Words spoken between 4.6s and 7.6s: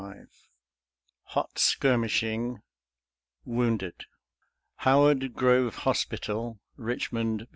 Howard Grove Hospital, Eiohmond, Va.